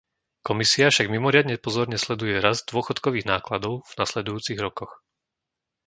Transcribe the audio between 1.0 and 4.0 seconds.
mimoriadne pozorne sleduje rast dôchodkových nákladov v